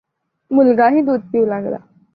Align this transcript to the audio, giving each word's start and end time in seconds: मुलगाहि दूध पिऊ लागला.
मुलगाहि 0.51 1.01
दूध 1.01 1.19
पिऊ 1.31 1.45
लागला. 1.45 1.77